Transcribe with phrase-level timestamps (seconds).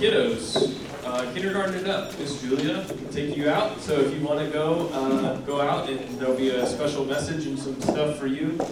[0.00, 3.78] kiddos, uh, kindergarten up, Miss Julia take you out.
[3.82, 7.46] So if you want to go, uh, go out, and there'll be a special message
[7.46, 8.52] and some stuff for you.
[8.52, 8.68] This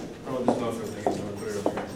[0.89, 1.05] thing
[1.37, 1.87] put it over here.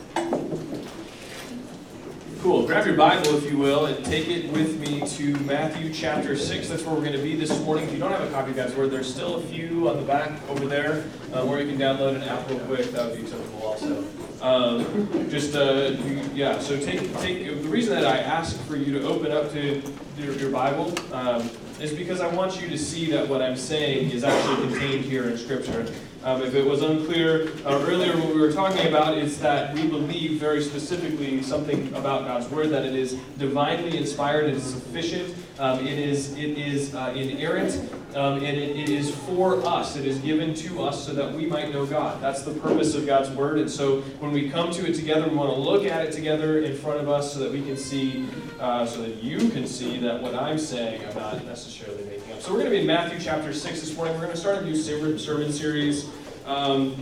[2.42, 2.66] Cool.
[2.66, 6.68] Grab your Bible, if you will, and take it with me to Matthew chapter 6.
[6.68, 7.84] That's where we're going to be this morning.
[7.84, 10.02] If you don't have a copy of God's Word, there's still a few on the
[10.02, 12.90] back over there uh, where you can download an app real quick.
[12.90, 14.04] That would be acceptable also.
[14.42, 15.94] Um, just, uh,
[16.34, 19.80] yeah, so take, take, the reason that I ask for you to open up to
[20.18, 21.48] your, your Bible um,
[21.80, 25.28] is because I want you to see that what I'm saying is actually contained here
[25.28, 25.86] in Scripture.
[26.24, 29.86] Um, if it was unclear uh, earlier, what we were talking about is that we
[29.86, 35.36] believe very specifically something about God's Word, that it is divinely inspired, it is sufficient,
[35.60, 37.80] um, it is, it is uh, inerrant,
[38.14, 39.96] um, and it, it is for us.
[39.96, 42.20] It is given to us so that we might know God.
[42.20, 43.58] That's the purpose of God's Word.
[43.58, 46.60] And so when we come to it together, we want to look at it together
[46.60, 48.26] in front of us so that we can see,
[48.60, 52.40] uh, so that you can see that what I'm saying I'm not necessarily making up.
[52.42, 54.14] So we're going to be in Matthew chapter 6 this morning.
[54.14, 56.10] We're going to start a new sermon series.
[56.44, 56.94] Um,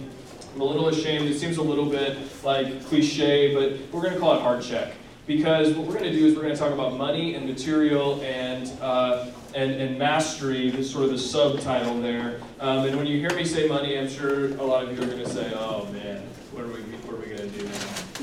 [0.55, 1.29] I'm a little ashamed.
[1.29, 4.95] It seems a little bit like cliche, but we're going to call it heart check.
[5.27, 8.21] Because what we're going to do is we're going to talk about money and material
[8.23, 12.41] and, uh, and, and mastery, this sort of the subtitle there.
[12.61, 15.07] Um, and when you hear me say money, I'm sure a lot of you are
[15.07, 17.73] going to say, oh man, what are we, what are we going to do now?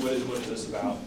[0.02, 0.98] What is, what is this about?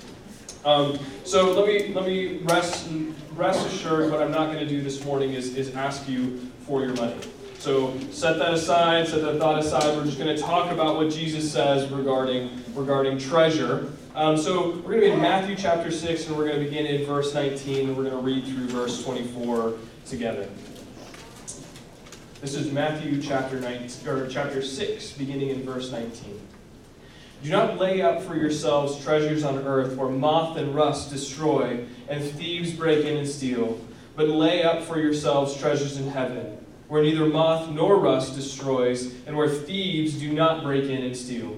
[0.64, 2.88] Um, so let me, let me rest,
[3.34, 6.82] rest assured what I'm not going to do this morning is, is ask you for
[6.82, 7.18] your money.
[7.58, 9.96] So set that aside, set that thought aside.
[9.96, 13.92] We're just going to talk about what Jesus says regarding, regarding treasure.
[14.14, 16.86] Um, so we're going to be in Matthew chapter 6, and we're going to begin
[16.86, 20.48] in verse 19, and we're going to read through verse 24 together.
[22.42, 26.40] This is Matthew chapter 19, or chapter 6, beginning in verse 19.
[27.44, 32.24] Do not lay up for yourselves treasures on earth where moth and rust destroy and
[32.24, 33.80] thieves break in and steal,
[34.16, 36.58] but lay up for yourselves treasures in heaven
[36.92, 41.58] where neither moth nor rust destroys, and where thieves do not break in and steal.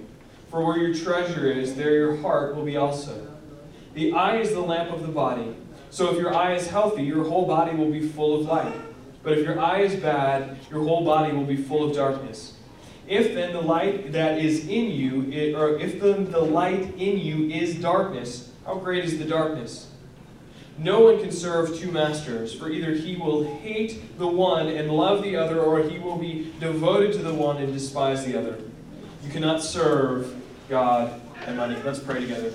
[0.51, 3.35] For where your treasure is, there your heart will be also.
[3.95, 5.55] The eye is the lamp of the body.
[5.93, 8.73] So if your eye is healthy, your whole body will be full of light.
[9.21, 12.57] But if your eye is bad, your whole body will be full of darkness.
[13.07, 17.47] If then the light that is in you, or if then the light in you
[17.47, 19.91] is darkness, how great is the darkness?
[20.79, 25.21] No one can serve two masters, for either he will hate the one and love
[25.21, 28.57] the other, or he will be devoted to the one and despise the other.
[29.23, 30.35] You cannot serve
[30.69, 31.77] God and money.
[31.85, 32.51] Let's pray together.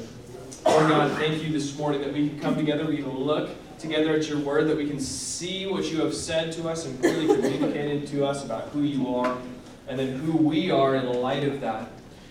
[0.64, 4.14] Lord God, thank you this morning that we can come together, we can look together
[4.14, 7.26] at your word, that we can see what you have said to us and really
[7.26, 9.38] communicated to us about who you are,
[9.86, 11.90] and then who we are in light of that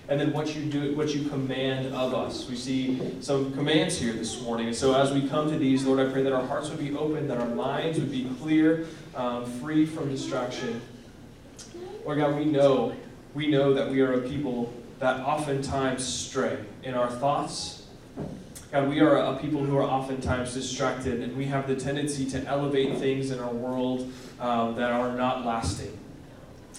[0.10, 2.50] and then what you do, what you command of us.
[2.50, 4.68] We see some commands here this morning.
[4.68, 6.96] And so as we come to these, Lord, I pray that our hearts would be
[6.96, 10.82] open, that our minds would be clear, um, free from distraction.
[12.06, 12.96] Lord God, we know,
[13.34, 17.87] we know that we are a people that oftentimes stray in our thoughts.
[18.72, 22.46] God, we are a people who are oftentimes distracted, and we have the tendency to
[22.46, 24.12] elevate things in our world
[24.42, 25.98] um, that are not lasting.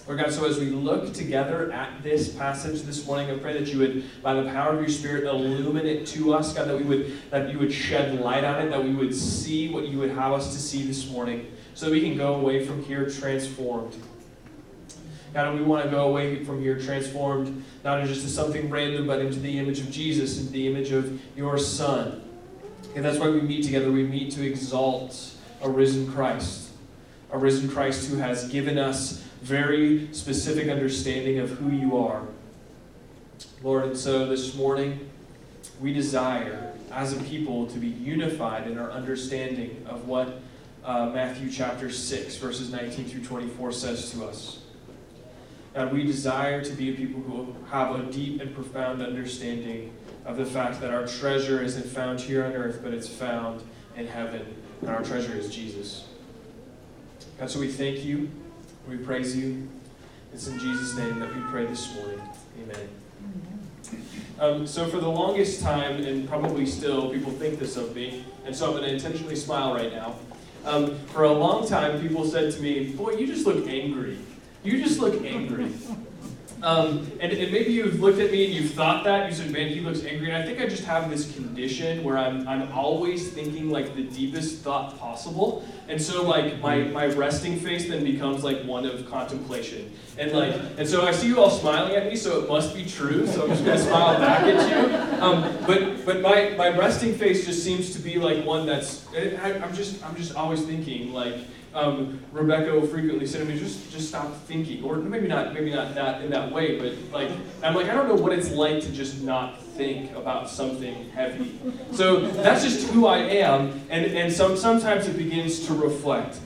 [0.06, 3.72] Lord God, so as we look together at this passage this morning, I pray that
[3.72, 7.31] you would, by the power of your Spirit, illuminate to us, God, that we would
[7.31, 10.32] that you would shed light on it, that we would see what you would have
[10.32, 13.97] us to see this morning, so that we can go away from here transformed.
[15.34, 19.20] God, we want to go away from here transformed, not just to something random, but
[19.20, 22.22] into the image of Jesus, into the image of your Son.
[22.94, 23.92] And that's why we meet together.
[23.92, 26.70] We meet to exalt a risen Christ,
[27.30, 32.22] a risen Christ who has given us very specific understanding of who you are.
[33.62, 35.10] Lord, and so this morning,
[35.80, 40.40] we desire as a people to be unified in our understanding of what
[40.84, 44.60] uh, Matthew chapter 6, verses 19 through 24 says to us.
[45.78, 49.94] God, we desire to be a people who have a deep and profound understanding
[50.26, 53.62] of the fact that our treasure isn't found here on earth, but it's found
[53.94, 54.44] in heaven,
[54.80, 56.08] and our treasure is Jesus.
[57.38, 58.28] God, so we thank you.
[58.88, 59.69] We praise you.
[60.34, 62.22] It's in Jesus' name that we pray this morning.
[62.60, 62.88] Amen.
[64.40, 68.54] Um, so, for the longest time, and probably still, people think this of me, and
[68.54, 70.16] so I'm going to intentionally smile right now.
[70.64, 74.19] Um, for a long time, people said to me, Boy, you just look angry.
[74.69, 75.73] You just look angry.
[76.62, 79.31] Um, and, and, maybe you've looked at me and you've thought that.
[79.31, 80.31] You said, man, he looks angry.
[80.31, 84.03] And I think I just have this condition where I'm, I'm always thinking like the
[84.03, 85.65] deepest thought possible.
[85.88, 89.90] And so like my, my resting face then becomes like one of contemplation.
[90.19, 92.85] And like and so I see you all smiling at me, so it must be
[92.85, 93.26] true.
[93.26, 95.23] So I'm just gonna smile back at you.
[95.23, 99.61] Um, but but my, my resting face just seems to be like one that's I,
[99.62, 101.37] I'm just I'm just always thinking like
[101.75, 105.73] um, Rebecca will frequently say to me, just just stop thinking, or maybe not maybe
[105.73, 107.31] not that in that way, but like
[107.62, 111.58] I'm like I don't know what it's like to just not think about something heavy.
[111.92, 116.40] So that's just who I am, and and some sometimes it begins to reflect.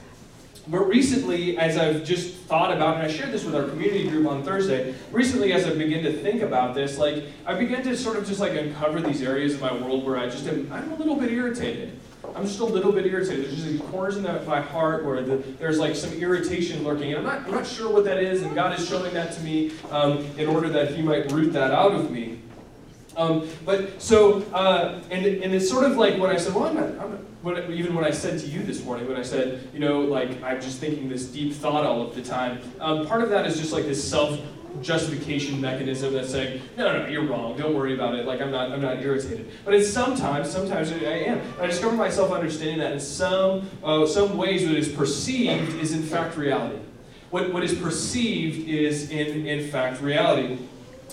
[0.67, 4.27] But recently, as I've just thought about, and I shared this with our community group
[4.27, 8.15] on Thursday, recently as I begin to think about this, like I began to sort
[8.17, 10.95] of just like uncover these areas of my world where I just am I'm a
[10.95, 11.99] little bit irritated.
[12.35, 13.45] I'm just a little bit irritated.
[13.45, 17.17] There's just these corners in my heart where the, there's like some irritation lurking, and
[17.17, 19.71] I'm not, I'm not sure what that is, and God is showing that to me
[19.91, 22.39] um, in order that He might root that out of me.
[23.15, 26.75] Um, but so, uh, and, and it's sort of like when I said, well, I'm
[26.75, 29.79] not, I'm not even when I said to you this morning, when I said, you
[29.79, 33.29] know, like I'm just thinking this deep thought all of the time, um, part of
[33.29, 34.39] that is just like this self
[34.81, 37.55] justification mechanism that's saying, no, no, no, you're wrong.
[37.55, 38.25] Don't worry about it.
[38.25, 39.51] Like I'm not, I'm not irritated.
[39.63, 41.39] But it's sometimes, sometimes I am.
[41.39, 45.93] And I discover myself understanding that in some, uh, some ways, what is perceived is
[45.93, 46.79] in fact reality.
[47.29, 50.59] What, what is perceived is in, in fact reality.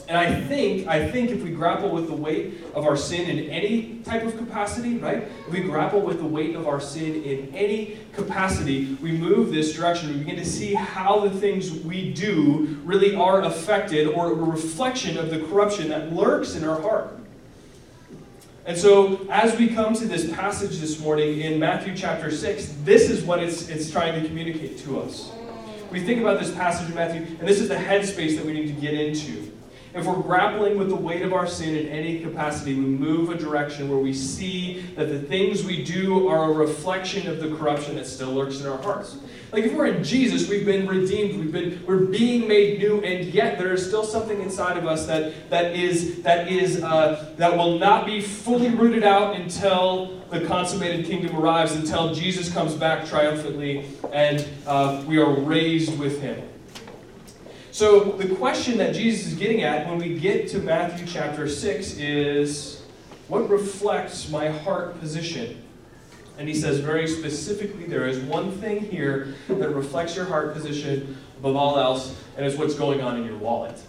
[0.08, 3.49] And I think, I think if we grapple with the weight of our sin in
[3.50, 5.23] any type of capacity, right?
[5.47, 9.75] If we grapple with the weight of our sin in any capacity, we move this
[9.75, 10.11] direction.
[10.11, 15.17] We begin to see how the things we do really are affected or a reflection
[15.17, 17.17] of the corruption that lurks in our heart.
[18.67, 23.11] And so, as we come to this passage this morning in Matthew chapter 6, this
[23.11, 25.31] is what it's, it's trying to communicate to us.
[25.91, 28.69] We think about this passage in Matthew, and this is the headspace that we need
[28.69, 29.50] to get into.
[29.92, 33.37] If we're grappling with the weight of our sin in any capacity, we move a
[33.37, 37.96] direction where we see that the things we do are a reflection of the corruption
[37.96, 39.16] that still lurks in our hearts.
[39.50, 43.34] Like if we're in Jesus, we've been redeemed, we've been we're being made new, and
[43.34, 47.56] yet there is still something inside of us that that is that is uh, that
[47.56, 53.06] will not be fully rooted out until the consummated kingdom arrives, until Jesus comes back
[53.06, 56.40] triumphantly, and uh, we are raised with Him.
[57.72, 61.99] So, the question that Jesus is getting at when we get to Matthew chapter 6
[61.99, 62.82] is
[63.28, 65.62] what reflects my heart position?
[66.37, 71.17] And he says very specifically there is one thing here that reflects your heart position
[71.38, 73.81] above all else, and it's what's going on in your wallet.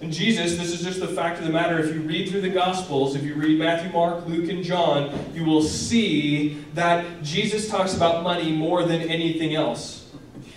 [0.00, 1.78] And Jesus, this is just the fact of the matter.
[1.78, 5.44] If you read through the Gospels, if you read Matthew, Mark, Luke, and John, you
[5.44, 10.07] will see that Jesus talks about money more than anything else.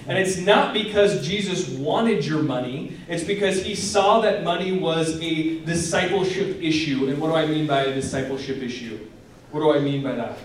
[0.07, 5.19] And it's not because Jesus wanted your money, it's because he saw that money was
[5.21, 7.07] a discipleship issue.
[7.09, 9.07] And what do I mean by a discipleship issue?
[9.51, 10.37] What do I mean by that?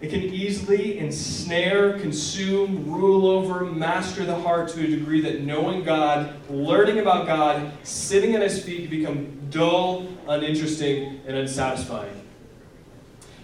[0.00, 5.82] It can easily ensnare, consume, rule over, master the heart to a degree that knowing
[5.82, 12.27] God, learning about God, sitting at his feet can become dull, uninteresting, and unsatisfying.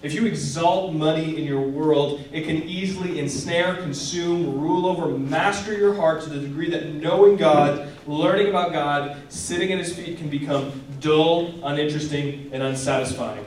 [0.05, 5.73] If you exalt money in your world, it can easily ensnare, consume, rule over, master
[5.73, 10.19] your heart to the degree that knowing God, learning about God, sitting at His feet
[10.19, 13.47] can become dull, uninteresting, and unsatisfying.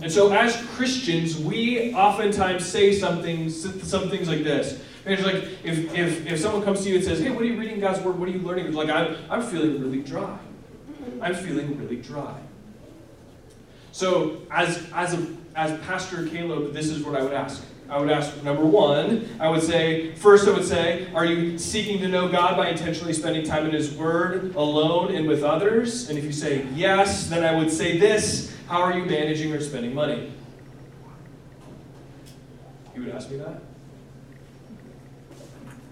[0.00, 4.82] And so, as Christians, we oftentimes say something, some things like this.
[5.04, 7.46] And It's like if, if, if someone comes to you and says, Hey, what are
[7.46, 8.18] you reading God's Word?
[8.18, 8.64] What are you learning?
[8.64, 10.38] It's like, I'm, I'm feeling really dry.
[11.20, 12.40] I'm feeling really dry.
[13.92, 17.64] So, as, as, a, as Pastor Caleb, this is what I would ask.
[17.88, 22.00] I would ask, number one, I would say, first, I would say, are you seeking
[22.00, 26.10] to know God by intentionally spending time in His Word alone and with others?
[26.10, 29.60] And if you say yes, then I would say this how are you managing or
[29.60, 30.32] spending money?
[32.96, 33.62] You would ask me that?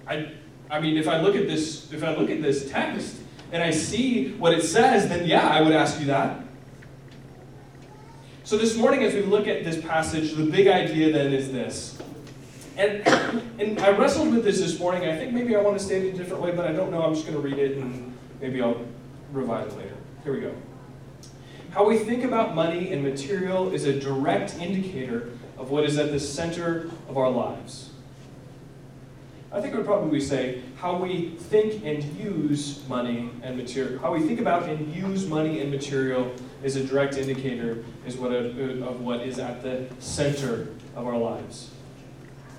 [0.09, 0.33] I,
[0.69, 3.17] I mean, if I look at this, if I look at this text
[3.53, 6.44] and I see what it says, then yeah, I would ask you that.
[8.45, 11.99] So this morning, as we look at this passage, the big idea then is this.
[12.77, 13.01] And,
[13.59, 15.09] and I wrestled with this this morning.
[15.09, 17.03] I think maybe I want to state it a different way, but I don't know.
[17.03, 18.85] I'm just going to read it and maybe I'll
[19.33, 19.97] revise it later.
[20.25, 20.55] Here we go.
[21.71, 26.11] How we think about money and material is a direct indicator of what is at
[26.11, 27.93] the center of our lives.
[29.51, 34.01] I think I would probably say how we think and use money and material.
[34.01, 36.35] How we think about and use money and material
[36.65, 41.71] is a direct indicator is what of what is at the center of our lives.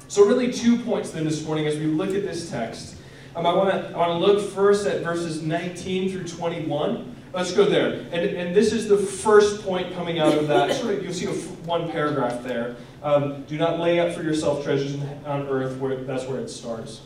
[0.07, 2.95] So, really, two points then this morning as we look at this text.
[3.35, 7.15] Um, I want to I want to look first at verses 19 through 21.
[7.33, 8.05] let's go there.
[8.13, 10.73] And, and this is the first point coming out of that.
[10.73, 11.25] Sort of, you'll see
[11.65, 12.77] one paragraph there.
[13.03, 14.95] Um, do not lay up for yourself treasures
[15.25, 17.01] on earth, where that's where it starts.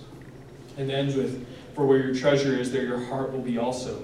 [0.77, 4.03] And ends with, for where your treasure is, there your heart will be also.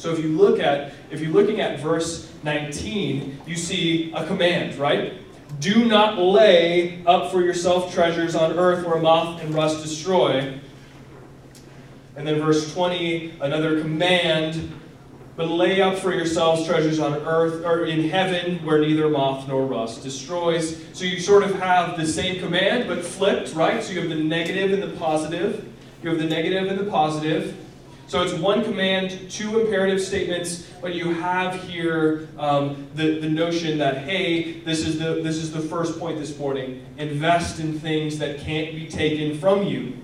[0.00, 4.76] So if you look at, if you're looking at verse 19, you see a command,
[4.76, 5.12] right?
[5.58, 10.58] Do not lay up for yourself treasures on earth where moth and rust destroy.
[12.16, 14.72] And then verse 20, another command,
[15.36, 19.66] but lay up for yourselves treasures on earth or in heaven where neither moth nor
[19.66, 20.82] rust destroys.
[20.94, 23.82] So you sort of have the same command but flipped, right?
[23.82, 25.68] So you have the negative and the positive.
[26.02, 27.54] You have the negative and the positive.
[28.10, 33.78] So it's one command, two imperative statements, but you have here um, the, the notion
[33.78, 36.84] that, hey, this is, the, this is the first point this morning.
[36.98, 39.96] Invest in things that can't be taken from you.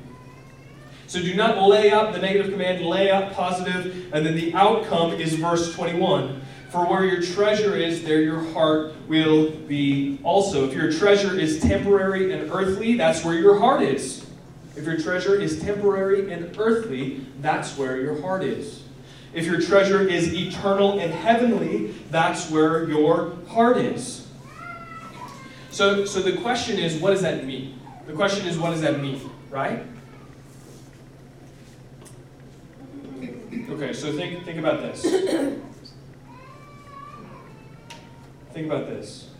[1.08, 5.14] So do not lay up the negative command, lay up positive, and then the outcome
[5.14, 6.42] is verse 21.
[6.70, 10.68] For where your treasure is, there your heart will be also.
[10.68, 14.15] If your treasure is temporary and earthly, that's where your heart is.
[14.76, 18.82] If your treasure is temporary and earthly, that's where your heart is.
[19.32, 24.26] If your treasure is eternal and heavenly, that's where your heart is.
[25.70, 27.78] So, so the question is, what does that mean?
[28.06, 29.82] The question is, what does that mean, right?
[33.68, 35.02] Okay, so think, think about this.
[38.52, 39.30] think about this.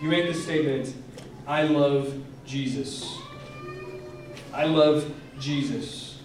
[0.00, 0.94] You make the statement,
[1.46, 2.12] I love
[2.44, 3.18] Jesus.
[4.54, 6.20] I love Jesus.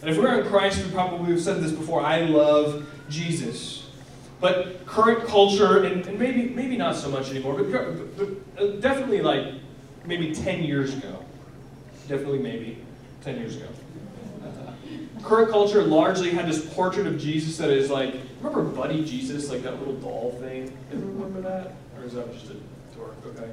[0.00, 3.86] And if we're in Christ, we probably have said this before I love Jesus.
[4.40, 9.20] But current culture, and, and maybe, maybe not so much anymore, but, but uh, definitely
[9.20, 9.54] like
[10.04, 11.24] maybe 10 years ago.
[12.08, 12.78] Definitely maybe
[13.22, 13.68] 10 years ago.
[15.22, 19.62] Current culture largely had this portrait of Jesus that is like, remember Buddy Jesus, like
[19.62, 20.76] that little doll thing?
[20.90, 21.74] Remember that?
[21.96, 22.56] Or is that just a
[22.96, 23.14] dork?
[23.24, 23.50] Okay.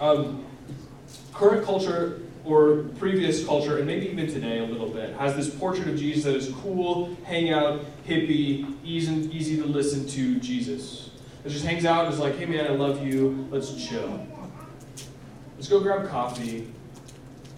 [0.00, 0.46] Um,
[1.34, 5.88] current culture or previous culture, and maybe even today a little bit, has this portrait
[5.88, 11.10] of Jesus that is cool, hangout, hippie, easy, easy to listen to Jesus.
[11.44, 14.26] It just hangs out and is like, hey man, I love you, let's chill.
[15.56, 16.68] Let's go grab coffee,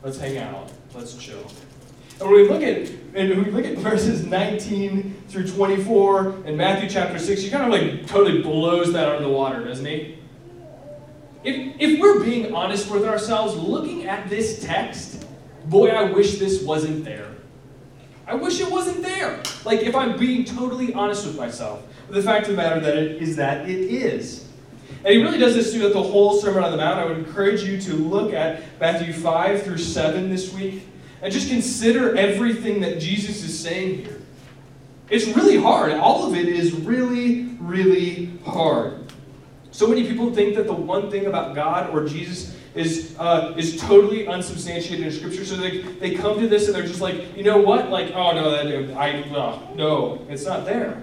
[0.03, 1.51] let's hang out, let's chill.
[2.21, 6.57] And when we look at and when we look at verses 19 through 24 in
[6.57, 9.85] Matthew chapter 6, he kind of like totally blows that out of the water, doesn't
[9.85, 10.19] he?
[11.45, 15.27] If, if we're being honest with ourselves, looking at this text,
[15.67, 17.31] boy, I wish this wasn't there.
[18.27, 19.43] I wish it wasn't there.
[19.65, 21.83] Like, if I'm being totally honest with myself.
[22.09, 24.49] The fact of the matter that it is that it is.
[25.05, 26.99] And he really does this throughout the whole Sermon on the Mount.
[26.99, 30.87] I would encourage you to look at Matthew 5 through 7 this week
[31.21, 34.23] and just consider everything that Jesus is saying here.
[35.11, 35.93] It's really hard.
[35.93, 39.04] All of it is really, really hard.
[39.75, 43.81] So many people think that the one thing about God or Jesus is uh, is
[43.81, 45.45] totally unsubstantiated in Scripture.
[45.45, 47.91] So they, they come to this and they're just like, you know what?
[47.91, 51.03] Like, oh no, that I uh, no, it's not there.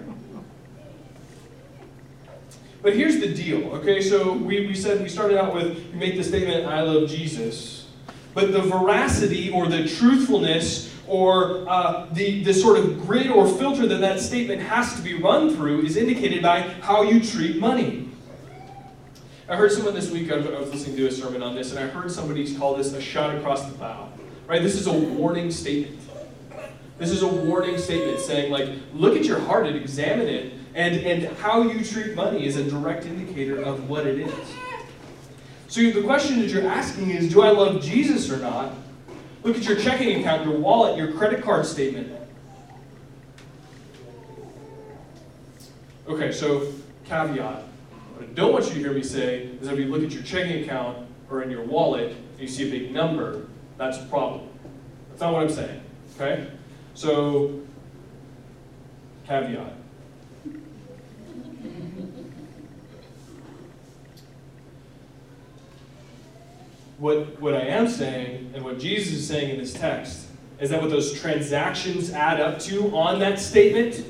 [2.81, 3.99] But here's the deal, okay?
[3.99, 7.89] So we, we said we started out with you make the statement, I love Jesus.
[8.33, 13.85] But the veracity or the truthfulness or uh, the, the sort of grid or filter
[13.85, 18.10] that that statement has to be run through is indicated by how you treat money.
[19.51, 21.85] I heard someone this week, I was listening to a sermon on this, and I
[21.85, 24.07] heard somebody call this a shot across the bow.
[24.47, 24.63] Right?
[24.63, 25.99] This is a warning statement.
[26.97, 30.95] This is a warning statement saying, like, look at your heart and examine it, and,
[30.95, 34.33] and how you treat money is a direct indicator of what it is.
[35.67, 38.73] So the question that you're asking is, do I love Jesus or not?
[39.43, 42.09] Look at your checking account, your wallet, your credit card statement.
[46.07, 46.71] Okay, so
[47.03, 47.65] caveat.
[48.21, 50.21] What I don't want you to hear me say is if you look at your
[50.21, 53.47] checking account or in your wallet and you see a big number,
[53.77, 54.47] that's a problem.
[55.09, 55.81] That's not what I'm saying.
[56.15, 56.47] Okay?
[56.93, 57.61] So,
[59.25, 59.73] caveat.
[66.99, 70.27] What, what I am saying, and what Jesus is saying in this text,
[70.59, 74.05] is that what those transactions add up to on that statement,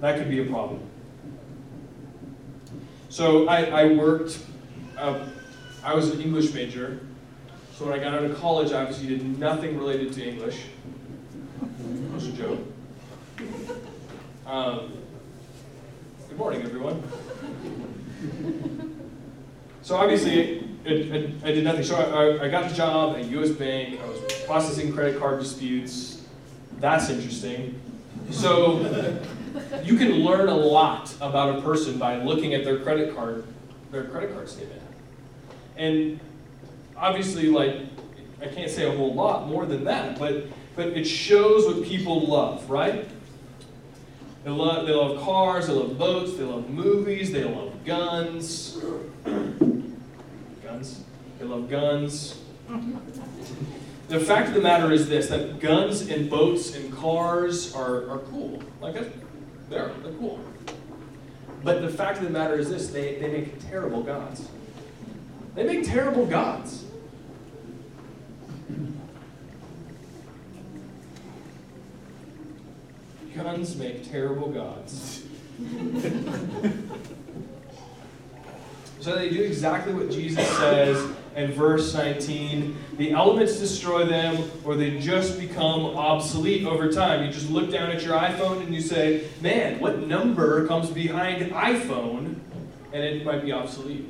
[0.00, 0.89] that could be a problem.
[3.10, 4.38] So I, I worked,
[4.96, 5.26] uh,
[5.82, 7.00] I was an English major.
[7.74, 10.56] So when I got out of college, I obviously did nothing related to English.
[11.60, 12.60] That was a joke.
[14.46, 14.92] Um,
[16.28, 17.02] good morning, everyone.
[19.82, 21.82] So obviously, it, it, I did nothing.
[21.82, 23.50] So I, I got the job at U.S.
[23.50, 24.00] Bank.
[24.00, 26.22] I was processing credit card disputes.
[26.78, 27.80] That's interesting.
[28.30, 28.78] So
[29.82, 33.44] you can learn a lot about a person by looking at their credit card,
[33.90, 34.82] their credit card statement.
[35.76, 36.20] And
[36.96, 37.76] obviously, like,
[38.40, 42.26] I can't say a whole lot more than that, but but it shows what people
[42.26, 43.06] love, right?
[44.44, 48.78] They love, they love cars, they love boats, they love movies, they love guns.
[50.62, 51.04] guns.
[51.38, 52.40] They love guns.
[54.08, 58.18] The fact of the matter is this that guns and boats and cars are, are
[58.30, 58.62] cool.
[58.80, 58.96] Like,
[59.70, 60.40] they're, they're cool.
[61.62, 64.48] But the fact of the matter is this they, they make terrible gods.
[65.54, 66.84] They make terrible gods.
[73.34, 75.24] Guns make terrible gods.
[79.00, 82.76] so they do exactly what Jesus says in verse 19.
[82.98, 87.24] The elements destroy them, or they just become obsolete over time.
[87.24, 91.50] You just look down at your iPhone and you say, Man, what number comes behind
[91.52, 92.36] iPhone?
[92.92, 94.06] And it might be obsolete.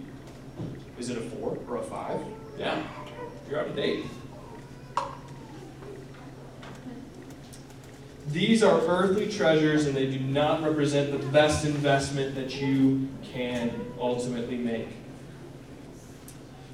[0.99, 2.21] Is it a 4 or a 5?
[2.59, 2.83] Yeah,
[3.49, 4.05] you're out of date.
[8.29, 13.93] These are earthly treasures and they do not represent the best investment that you can
[13.99, 14.89] ultimately make.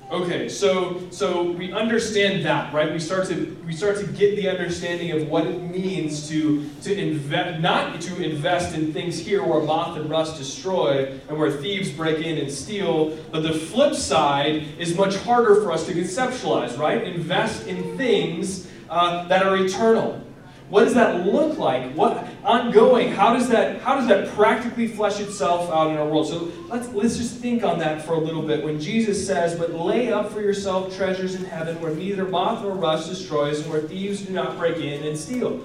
[0.08, 2.92] Okay, so so we understand that, right?
[2.92, 6.96] We start to we start to get the understanding of what it means to to
[6.96, 11.90] invest not to invest in things here where moth and rust destroy and where thieves
[11.90, 16.78] break in and steal, but the flip side is much harder for us to conceptualize,
[16.78, 17.02] right?
[17.02, 20.22] Invest in things uh, that are eternal.
[20.68, 21.92] What does that look like?
[21.92, 23.12] What ongoing?
[23.12, 26.26] How does that how does that practically flesh itself out in our world?
[26.26, 28.64] So let's let's just think on that for a little bit.
[28.64, 32.72] When Jesus says, "But lay up for yourself treasures in heaven, where neither moth nor
[32.72, 35.60] rust destroys, and where thieves do not break in and steal,"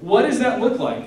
[0.00, 1.04] what does that look like?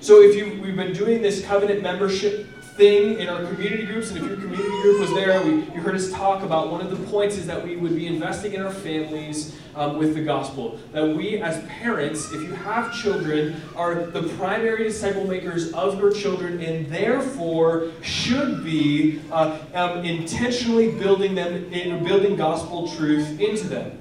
[0.00, 4.18] So if you we've been doing this covenant membership thing in our community groups, and
[4.18, 7.06] if your community group was there, we, you heard us talk about one of the
[7.06, 10.78] points is that we would be investing in our families um, with the gospel.
[10.92, 16.12] That we, as parents, if you have children, are the primary disciple makers of your
[16.12, 23.68] children, and therefore should be uh, um, intentionally building them, in, building gospel truth into
[23.68, 24.00] them.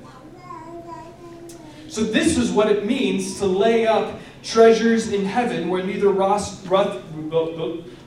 [1.90, 6.66] So this is what it means to lay up treasures in heaven where neither rust,
[6.68, 7.00] rust,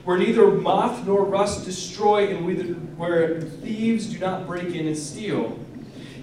[0.03, 5.59] where neither moth nor rust destroy, and where thieves do not break in and steal.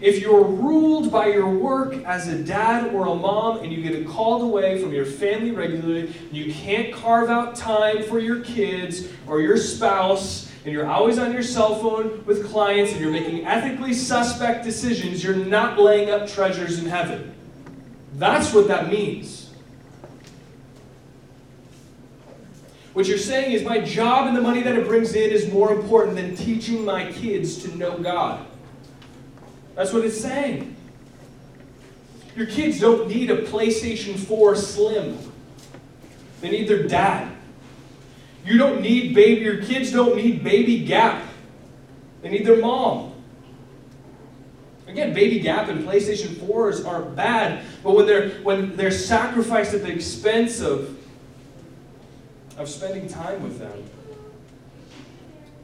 [0.00, 4.06] If you're ruled by your work as a dad or a mom and you get
[4.06, 9.40] called away from your family regularly, you can't carve out time for your kids or
[9.40, 13.94] your spouse, and you're always on your cell phone with clients and you're making ethically
[13.94, 17.34] suspect decisions, you're not laying up treasures in heaven.
[18.14, 19.43] That's what that means.
[22.94, 25.72] What you're saying is my job and the money that it brings in is more
[25.72, 28.46] important than teaching my kids to know God.
[29.74, 30.76] That's what it's saying.
[32.36, 35.18] Your kids don't need a PlayStation 4 Slim.
[36.40, 37.32] They need their dad.
[38.44, 41.24] You don't need baby, your kids don't need baby gap.
[42.22, 43.12] They need their mom.
[44.86, 49.82] Again, baby gap and PlayStation 4s aren't bad, but when they're when they're sacrificed at
[49.82, 50.93] the expense of
[52.56, 53.82] of spending time with them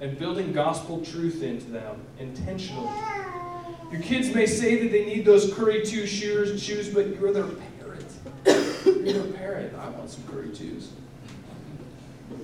[0.00, 2.90] and building gospel truth into them intentionally.
[3.92, 7.44] Your kids may say that they need those Curry 2 shoes, shoes but you're their
[7.44, 8.06] parent.
[8.86, 9.74] you're their parent.
[9.74, 10.88] I want some Curry 2s.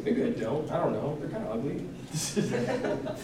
[0.04, 0.70] Maybe I don't.
[0.70, 1.16] I don't know.
[1.20, 1.86] They're kind of ugly.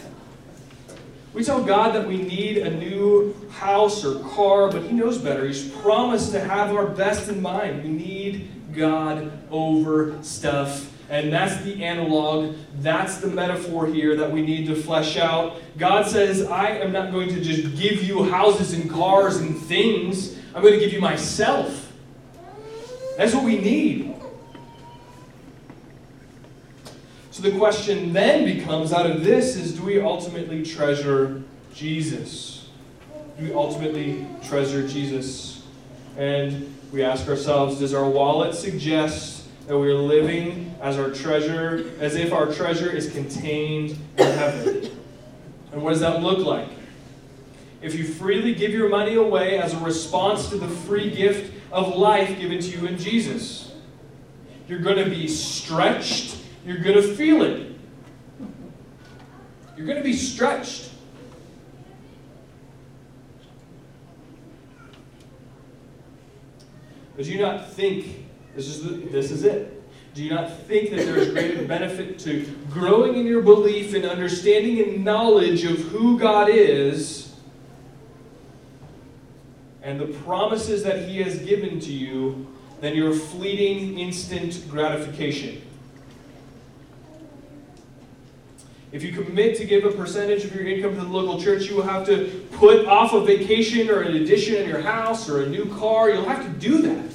[1.33, 5.45] we tell God that we need a new house or car, but He knows better.
[5.45, 7.83] He's promised to have our best in mind.
[7.83, 14.41] We need God over stuff and that's the analog, that's the metaphor here that we
[14.41, 15.57] need to flesh out.
[15.77, 20.35] God says, I am not going to just give you houses and cars and things,
[20.55, 21.93] I'm going to give you myself.
[23.15, 24.15] That's what we need.
[27.29, 31.43] So the question then becomes out of this is do we ultimately treasure
[31.75, 32.69] Jesus?
[33.37, 35.61] Do we ultimately treasure Jesus?
[36.17, 41.91] And we ask ourselves, does our wallet suggest that we are living as our treasure,
[41.99, 44.91] as if our treasure is contained in heaven.
[45.71, 46.69] And what does that look like?
[47.81, 51.95] If you freely give your money away as a response to the free gift of
[51.95, 53.73] life given to you in Jesus,
[54.67, 57.71] you're going to be stretched, you're going to feel it.
[59.75, 60.91] You're going to be stretched.
[67.15, 68.22] But do you not think
[68.55, 69.81] This is, the, this is it.
[70.13, 74.05] Do you not think that there is greater benefit to growing in your belief and
[74.05, 77.33] understanding and knowledge of who God is
[79.81, 82.47] and the promises that He has given to you
[82.79, 85.63] than your fleeting instant gratification?
[88.91, 91.75] If you commit to give a percentage of your income to the local church, you
[91.75, 95.49] will have to put off a vacation or an addition in your house or a
[95.49, 96.11] new car.
[96.11, 97.12] You'll have to do that.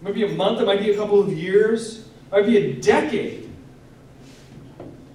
[0.00, 2.56] It might be a month, it might be a couple of years, it might be
[2.58, 3.50] a decade.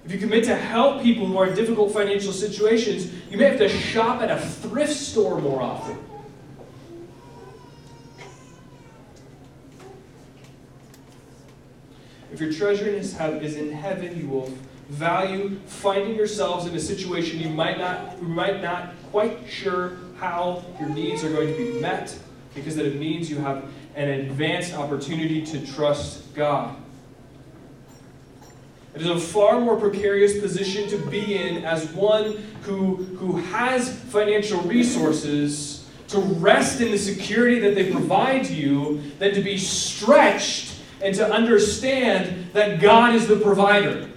[0.04, 3.58] If you commit to help people who are in difficult financial situations, you may have
[3.58, 5.96] to shop at a thrift store more often.
[12.32, 13.14] If your treasure is
[13.56, 14.52] in heaven, you will
[14.88, 20.64] value finding yourselves in a situation you might not, you might not quite sure how
[20.80, 22.18] your needs are going to be met,
[22.54, 23.64] because that it means you have
[23.94, 26.76] an advanced opportunity to trust God.
[28.94, 33.94] It is a far more precarious position to be in as one who, who has
[34.04, 40.74] financial resources to rest in the security that they provide you than to be stretched
[41.00, 44.10] and to understand that God is the provider.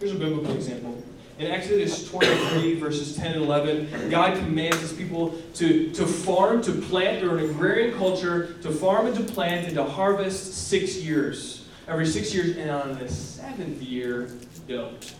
[0.00, 1.02] Here's a biblical example.
[1.40, 6.70] In Exodus 23, verses 10 and 11, God commands his people to, to farm, to
[6.70, 7.22] plant.
[7.22, 11.66] They're an agrarian culture, to farm and to plant and to harvest six years.
[11.88, 14.30] Every six years, and on the seventh year,
[14.68, 15.14] don't.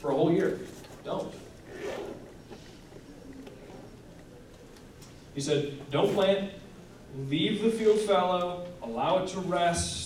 [0.00, 0.58] For a whole year,
[1.04, 1.32] don't.
[5.36, 6.50] He said, Don't plant,
[7.28, 10.03] leave the field fallow, allow it to rest.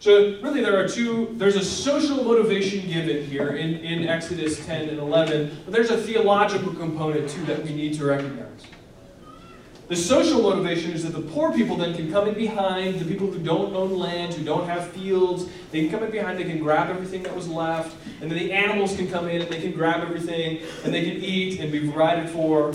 [0.00, 4.88] So, really, there are two, there's a social motivation given here in, in Exodus 10
[4.88, 8.62] and 11, but there's a theological component too that we need to recognize.
[9.88, 13.30] The social motivation is that the poor people then can come in behind, the people
[13.30, 16.60] who don't own land, who don't have fields, they can come in behind, they can
[16.60, 19.72] grab everything that was left, and then the animals can come in and they can
[19.72, 22.72] grab everything, and they can eat and be provided for.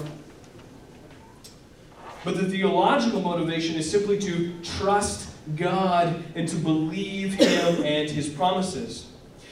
[2.24, 5.25] But the theological motivation is simply to trust
[5.56, 9.08] God and to believe Him and His promises.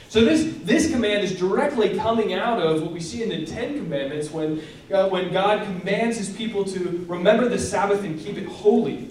[0.08, 3.76] So this, this command is directly coming out of what we see in the Ten
[3.78, 8.46] Commandments when, uh, when God commands His people to remember the Sabbath and keep it
[8.46, 9.10] holy.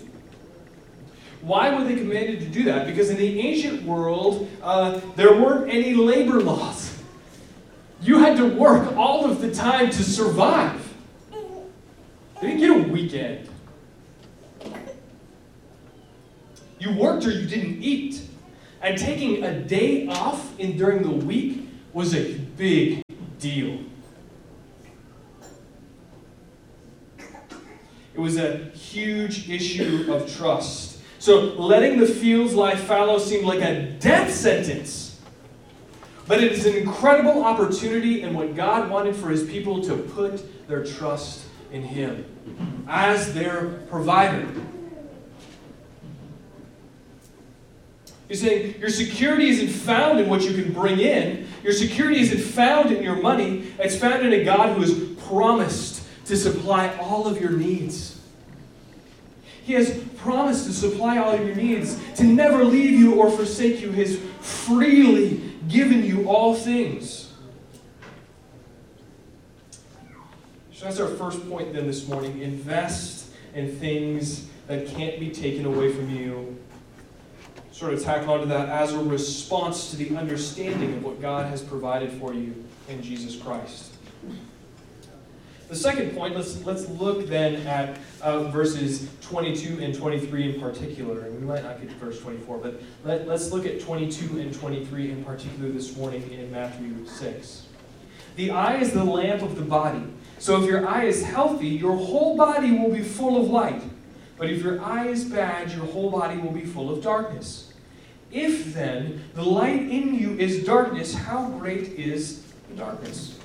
[1.42, 2.88] Why were they commanded to do that?
[2.88, 6.98] Because in the ancient world, uh, there weren't any labor laws.
[8.02, 10.94] You had to work all of the time to survive.
[12.42, 13.50] They didn't get a weekend.
[16.84, 18.22] You worked or you didn't eat.
[18.82, 23.02] And taking a day off in, during the week was a big
[23.40, 23.80] deal.
[28.14, 31.00] It was a huge issue of trust.
[31.20, 35.22] So letting the fields lie fallow seemed like a death sentence.
[36.28, 40.68] But it is an incredible opportunity and what God wanted for his people to put
[40.68, 42.26] their trust in him
[42.90, 44.46] as their provider.
[48.34, 51.48] He's saying your security isn't found in what you can bring in.
[51.62, 53.72] Your security isn't found in your money.
[53.78, 58.20] It's found in a God who has promised to supply all of your needs.
[59.64, 63.82] He has promised to supply all of your needs, to never leave you or forsake
[63.82, 63.92] you.
[63.92, 67.32] He has freely given you all things.
[70.72, 72.42] So that's our first point then this morning.
[72.42, 76.58] Invest in things that can't be taken away from you
[77.74, 81.62] sort of tack onto that as a response to the understanding of what God has
[81.62, 83.92] provided for you in Jesus Christ.
[85.70, 91.22] The second point, let's, let's look then at uh, verses 22 and 23 in particular.
[91.22, 94.54] And we might not get to verse 24, but let, let's look at 22 and
[94.54, 97.66] 23 in particular this morning in Matthew 6.
[98.36, 100.04] The eye is the lamp of the body.
[100.38, 103.82] So if your eye is healthy, your whole body will be full of light.
[104.44, 107.72] But if your eye is bad, your whole body will be full of darkness.
[108.30, 113.40] If then the light in you is darkness, how great is the darkness?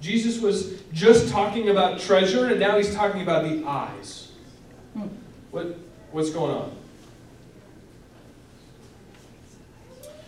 [0.00, 4.32] Jesus was just talking about treasure, and now he's talking about the eyes.
[4.94, 5.06] Hmm.
[5.52, 5.78] What,
[6.10, 6.76] what's going on?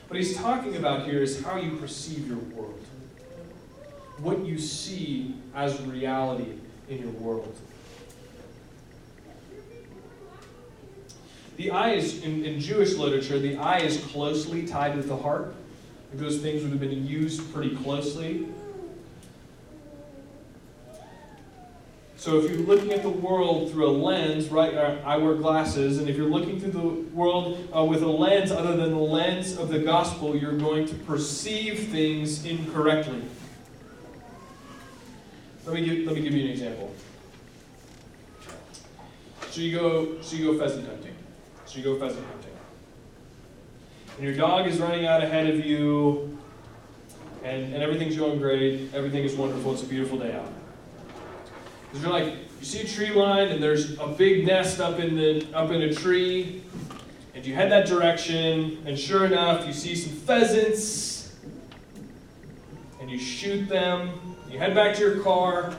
[0.06, 2.78] What he's talking about here is how you perceive your world,
[4.18, 6.52] what you see as reality
[6.88, 7.58] in your world.
[11.64, 15.54] The eye is, in, in Jewish literature, the eye is closely tied with the heart.
[16.12, 18.48] Those things would have been used pretty closely.
[22.18, 24.74] So if you're looking at the world through a lens, right?
[24.74, 28.52] uh, I wear glasses, and if you're looking through the world uh, with a lens
[28.52, 33.22] other than the lens of the gospel, you're going to perceive things incorrectly.
[35.64, 36.94] Let me give, let me give you an example.
[39.48, 41.13] So you go so you go pheasant hunting.
[41.66, 42.50] So you go pheasant hunting.
[44.16, 46.38] And your dog is running out ahead of you,
[47.42, 50.52] and, and everything's going great, everything is wonderful, it's a beautiful day out.
[51.88, 55.16] Because you're like, you see a tree line and there's a big nest up in
[55.16, 56.62] the up in a tree,
[57.34, 61.34] and you head that direction, and sure enough, you see some pheasants,
[63.00, 65.74] and you shoot them, you head back to your car,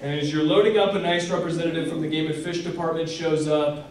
[0.00, 3.48] and as you're loading up, a nice representative from the Game and Fish Department shows
[3.48, 3.88] up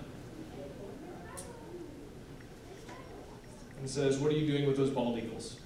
[3.80, 5.58] and says, What are you doing with those bald eagles?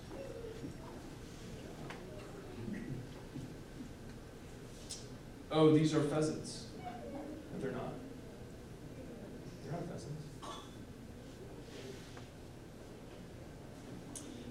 [5.51, 6.65] Oh, these are pheasants.
[6.81, 7.93] But they're not.
[9.63, 10.23] They're not pheasants.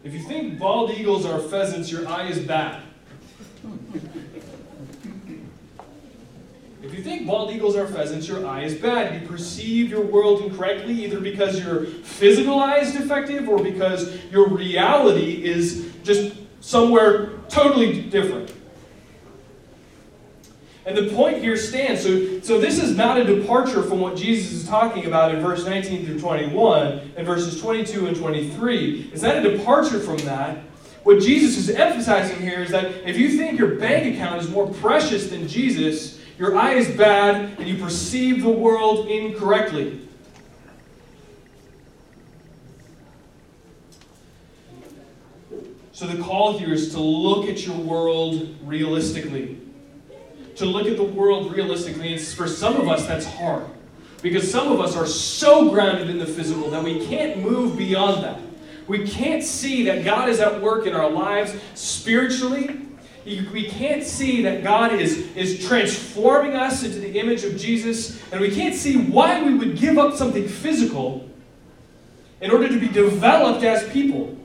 [0.05, 2.83] If you think bald eagles are pheasants, your eye is bad.
[6.91, 9.23] If you think bald eagles are pheasants, your eye is bad.
[9.23, 14.49] You perceive your world incorrectly, either because your physical eye is defective or because your
[14.49, 18.53] reality is just somewhere totally different.
[20.85, 22.03] And the point here stands.
[22.03, 25.65] So, so this is not a departure from what Jesus is talking about in verse
[25.65, 29.11] 19 through 21 and verses 22 and 23.
[29.13, 30.59] It's not a departure from that.
[31.05, 34.67] What Jesus is emphasizing here is that if you think your bank account is more
[34.67, 40.01] precious than Jesus, your eye is bad and you perceive the world incorrectly.
[45.93, 49.61] So the call here is to look at your world realistically.
[50.57, 52.15] To look at the world realistically.
[52.15, 53.67] And for some of us, that's hard.
[54.23, 58.25] Because some of us are so grounded in the physical that we can't move beyond
[58.25, 58.41] that.
[58.89, 62.87] We can't see that God is at work in our lives spiritually.
[63.25, 68.21] We can't see that God is, is transforming us into the image of Jesus.
[68.33, 71.29] And we can't see why we would give up something physical
[72.41, 74.37] in order to be developed as people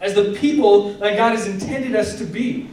[0.00, 2.68] as the people that God has intended us to be.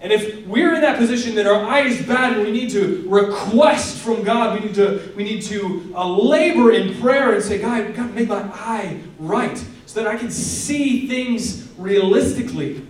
[0.00, 3.04] And if we're in that position that our eye is bad and we need to
[3.06, 7.60] request from God, we need to, we need to uh, labor in prayer and say,
[7.60, 12.82] God, God, make my eye right so that I can see things realistically.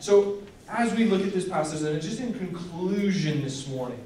[0.00, 4.02] So, as we look at this passage, and just in conclusion this morning,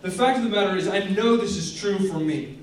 [0.00, 2.58] the fact of the matter is, I know this is true for me.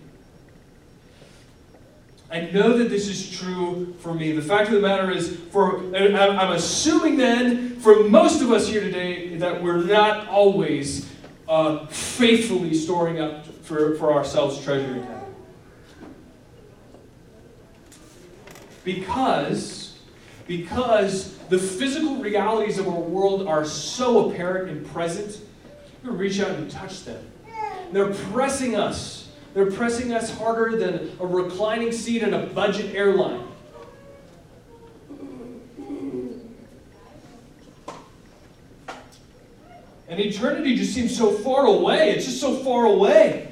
[2.30, 4.34] I know that this is true for me.
[4.34, 8.82] The fact of the matter is, for I'm assuming then, for most of us here
[8.82, 11.08] today, that we're not always
[11.49, 15.35] uh, faithfully storing up for, for ourselves treasure in heaven.
[18.83, 19.97] Because,
[20.47, 25.41] because the physical realities of our world are so apparent and present,
[26.03, 27.25] we reach out and touch them.
[27.91, 29.31] They're pressing us.
[29.55, 33.48] They're pressing us harder than a reclining seat in a budget airline.
[40.09, 42.09] And eternity just seems so far away.
[42.09, 43.51] It's just so far away.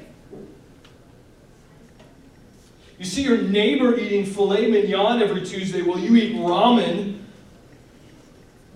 [2.98, 7.20] You see your neighbor eating filet mignon every Tuesday while you eat ramen.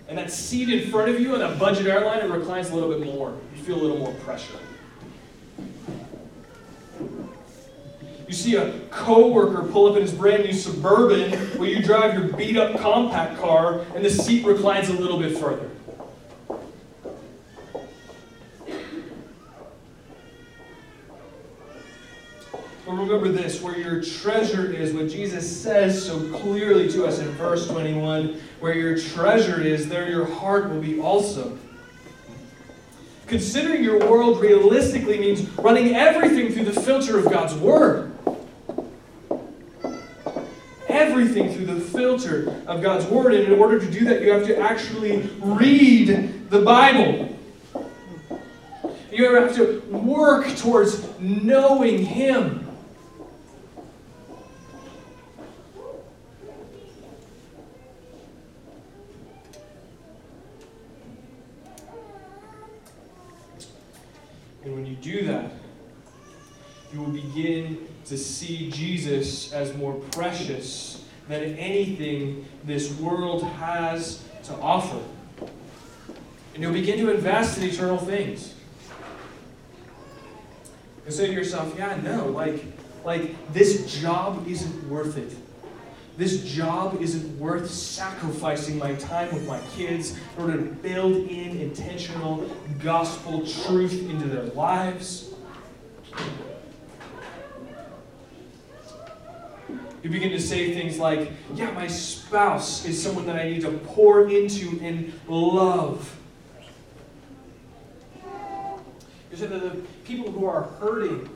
[0.09, 2.91] And that seat in front of you on a budget airline, it reclines a little
[2.91, 3.37] bit more.
[3.57, 4.59] You feel a little more pressure.
[8.29, 12.29] You see a coworker pull up in his brand new Suburban where you drive your
[12.37, 15.69] beat up compact car and the seat reclines a little bit further.
[22.85, 27.29] But remember this where your treasure is, what Jesus says so clearly to us in
[27.33, 31.59] verse 21 where your treasure is, there your heart will be also.
[33.27, 38.09] Considering your world realistically means running everything through the filter of God's Word
[40.89, 43.35] everything through the filter of God's Word.
[43.35, 47.35] And in order to do that, you have to actually read the Bible.
[49.11, 52.63] You have to work towards knowing Him.
[64.65, 65.51] And when you do that,
[66.93, 74.55] you will begin to see Jesus as more precious than anything this world has to
[74.55, 75.01] offer.
[76.55, 78.55] And you'll begin to invest in eternal things.
[81.07, 82.65] You say to yourself, yeah, no, like,
[83.05, 85.35] like this job isn't worth it.
[86.17, 91.59] This job isn't worth sacrificing my time with my kids in order to build in
[91.59, 92.51] intentional
[92.83, 95.33] gospel truth into their lives.
[100.03, 103.71] You begin to say things like, Yeah, my spouse is someone that I need to
[103.71, 106.19] pour into and love.
[109.31, 111.27] You said that the people who are hurting.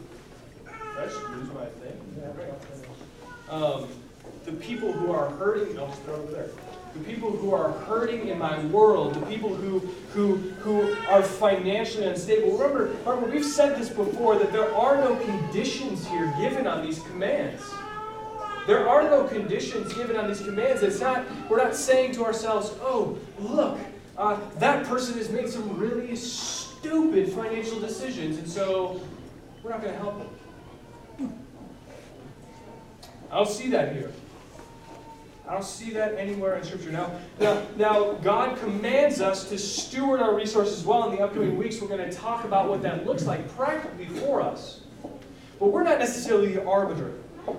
[0.67, 1.97] I should lose my thing.
[3.49, 3.89] Um,
[4.45, 6.49] the people who are hurting, I'll just throw it there.
[6.95, 9.81] The people who are hurting in my world, the people who,
[10.13, 12.57] who, who are financially unstable.
[12.57, 17.01] Remember, remember, we've said this before that there are no conditions here given on these
[17.01, 17.63] commands.
[18.67, 20.83] There are no conditions given on these commands.
[20.83, 23.79] It's not, we're not saying to ourselves, oh, look,
[24.17, 29.01] uh, that person has made some really stupid financial decisions, and so
[29.63, 30.29] we're not going to help them.
[33.37, 34.11] I don't see that here.
[35.47, 36.91] I don't see that anywhere in Scripture.
[36.91, 41.11] Now, now, now, God commands us to steward our resources well.
[41.11, 44.41] In the upcoming weeks, we're going to talk about what that looks like practically for
[44.41, 44.81] us.
[45.61, 47.13] But we're not necessarily the arbiter.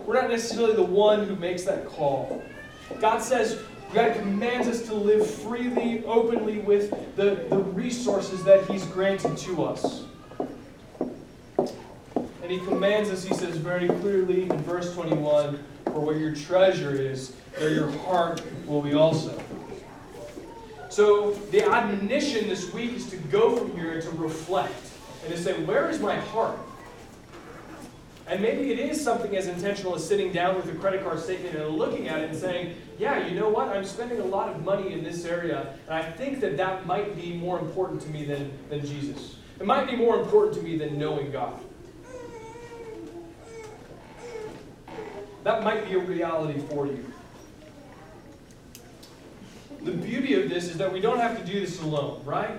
[0.08, 2.42] We're not necessarily the one who makes that call.
[3.00, 3.60] God says,
[3.94, 9.64] God commands us to live freely, openly with the, the resources that He's granted to
[9.64, 10.07] us.
[12.48, 16.92] And He commands us, He says very clearly in verse 21 For where your treasure
[16.96, 19.38] is, there your heart will be also.
[20.88, 24.92] So the admonition this week is to go from here and to reflect
[25.26, 26.58] and to say, Where is my heart?
[28.28, 31.54] And maybe it is something as intentional as sitting down with a credit card statement
[31.54, 33.68] and looking at it and saying, yeah, you know what?
[33.68, 37.16] I'm spending a lot of money in this area, and I think that that might
[37.16, 39.36] be more important to me than, than Jesus.
[39.60, 41.58] It might be more important to me than knowing God.
[45.48, 47.06] That might be a reality for you.
[49.82, 52.50] The beauty of this is that we don't have to do this alone, right?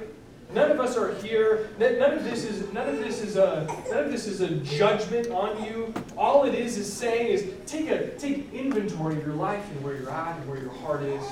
[0.55, 1.69] None of us are here.
[1.79, 5.29] None of this is none of this is a none of this is a judgment
[5.29, 5.93] on you.
[6.17, 9.95] All it is is saying is take a take inventory of your life and where
[9.95, 11.25] you're at and where your heart is,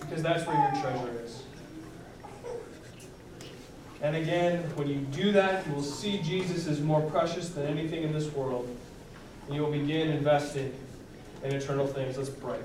[0.00, 1.44] because that's where your treasure is.
[4.02, 8.02] And again, when you do that, you will see Jesus as more precious than anything
[8.02, 8.68] in this world,
[9.46, 10.72] and you will begin investing
[11.42, 12.16] in eternal things.
[12.18, 12.58] Let's pray.